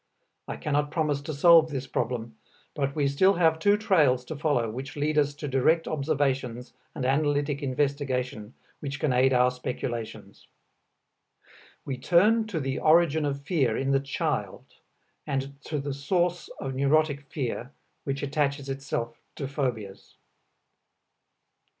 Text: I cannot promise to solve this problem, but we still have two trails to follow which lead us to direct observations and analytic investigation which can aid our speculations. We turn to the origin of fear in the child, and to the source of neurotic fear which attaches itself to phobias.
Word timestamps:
I 0.47 0.57
cannot 0.57 0.89
promise 0.89 1.21
to 1.21 1.31
solve 1.31 1.69
this 1.69 1.85
problem, 1.85 2.35
but 2.73 2.95
we 2.95 3.07
still 3.07 3.35
have 3.35 3.59
two 3.59 3.77
trails 3.77 4.25
to 4.25 4.35
follow 4.35 4.67
which 4.67 4.95
lead 4.95 5.15
us 5.19 5.35
to 5.35 5.47
direct 5.47 5.87
observations 5.87 6.73
and 6.95 7.05
analytic 7.05 7.61
investigation 7.61 8.55
which 8.79 8.99
can 8.99 9.13
aid 9.13 9.31
our 9.31 9.51
speculations. 9.51 10.47
We 11.85 11.99
turn 11.99 12.47
to 12.47 12.59
the 12.59 12.79
origin 12.79 13.25
of 13.25 13.43
fear 13.43 13.77
in 13.77 13.91
the 13.91 13.99
child, 13.99 14.65
and 15.27 15.61
to 15.65 15.77
the 15.77 15.93
source 15.93 16.47
of 16.59 16.73
neurotic 16.73 17.21
fear 17.21 17.71
which 18.03 18.23
attaches 18.23 18.69
itself 18.69 19.19
to 19.35 19.47
phobias. 19.47 20.15